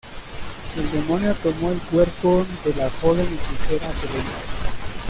[0.77, 4.33] El demonio tomó el cuerpo de la joven hechicera Selena.